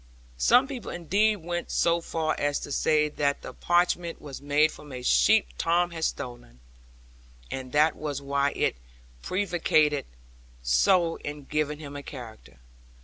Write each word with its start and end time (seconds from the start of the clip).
Some 0.39 0.67
people 0.67 0.89
indeed 0.89 1.35
went 1.43 1.69
so 1.69 2.01
far 2.01 2.35
as 2.39 2.57
to 2.61 2.71
say 2.71 3.07
that 3.07 3.43
the 3.43 3.53
parchment 3.53 4.19
was 4.19 4.41
made 4.41 4.71
from 4.71 4.91
a 4.91 5.03
sheep 5.03 5.49
Tom 5.59 5.91
had 5.91 6.03
stolen, 6.03 6.59
and 7.51 7.71
that 7.73 7.95
was 7.95 8.19
why 8.19 8.49
it 8.55 8.77
prevaricated 9.21 10.07
so 10.63 11.17
in 11.17 11.43
giving 11.43 11.77
him 11.77 11.95
a 11.95 12.01
character. 12.01 12.57